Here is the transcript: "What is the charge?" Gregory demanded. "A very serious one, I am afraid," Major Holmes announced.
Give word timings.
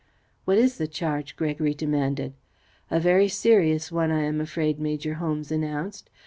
"What 0.45 0.57
is 0.57 0.79
the 0.79 0.87
charge?" 0.87 1.35
Gregory 1.35 1.75
demanded. 1.75 2.33
"A 2.89 2.99
very 2.99 3.27
serious 3.27 3.91
one, 3.91 4.09
I 4.09 4.23
am 4.23 4.41
afraid," 4.41 4.79
Major 4.79 5.13
Holmes 5.21 5.51
announced. 5.51 6.09